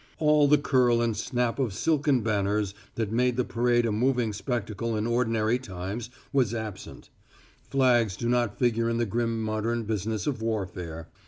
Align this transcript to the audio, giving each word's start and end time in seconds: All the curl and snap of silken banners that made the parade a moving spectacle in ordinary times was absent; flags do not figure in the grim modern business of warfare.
All 0.17 0.47
the 0.47 0.57
curl 0.57 0.99
and 0.99 1.15
snap 1.15 1.59
of 1.59 1.75
silken 1.75 2.21
banners 2.21 2.73
that 2.95 3.11
made 3.11 3.37
the 3.37 3.43
parade 3.43 3.85
a 3.85 3.91
moving 3.91 4.33
spectacle 4.33 4.97
in 4.97 5.05
ordinary 5.05 5.59
times 5.59 6.09
was 6.33 6.55
absent; 6.55 7.11
flags 7.69 8.17
do 8.17 8.27
not 8.27 8.57
figure 8.57 8.89
in 8.89 8.97
the 8.97 9.05
grim 9.05 9.43
modern 9.43 9.83
business 9.83 10.25
of 10.25 10.41
warfare. 10.41 11.07